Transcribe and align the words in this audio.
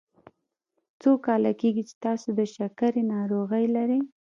څو 1.01 1.11
کاله 1.25 1.51
کیږي 1.61 1.83
چې 1.89 1.95
تاسو 2.05 2.27
د 2.39 2.39
شکرې 2.55 3.03
ناروغي 3.13 3.65
لری؟ 3.75 3.99